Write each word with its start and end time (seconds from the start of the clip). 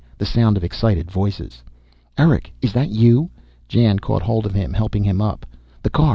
The 0.17 0.25
sound 0.25 0.57
of 0.57 0.63
excited 0.63 1.11
voices. 1.11 1.61
"Erick, 2.17 2.51
is 2.59 2.73
that 2.73 2.89
you?" 2.89 3.29
Jan 3.67 3.99
caught 3.99 4.23
hold 4.23 4.47
of 4.47 4.53
him, 4.55 4.73
helping 4.73 5.03
him 5.03 5.21
up. 5.21 5.45
"The 5.83 5.91
car. 5.91 6.09